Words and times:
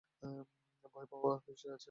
ভয় 0.85 1.07
পাওয়ার 1.11 1.37
কী 1.43 1.51
আছে? 1.53 1.71